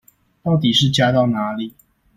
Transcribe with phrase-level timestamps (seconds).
[0.41, 1.75] 到底是加到哪裡